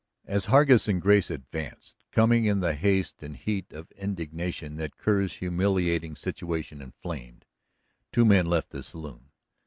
As 0.25 0.45
Hargus 0.47 0.87
and 0.87 0.99
Grace 0.99 1.29
advanced, 1.29 1.95
coming 2.11 2.45
in 2.45 2.59
the 2.59 2.73
haste 2.73 3.21
and 3.21 3.37
heat 3.37 3.71
of 3.71 3.91
indignation 3.91 4.77
that 4.77 4.97
Kerr's 4.97 5.33
humiliating 5.33 6.15
situation 6.15 6.81
inflamed, 6.81 7.45
two 8.11 8.25
men 8.25 8.47
left 8.47 8.71
the 8.71 8.81
saloon. 8.81 9.29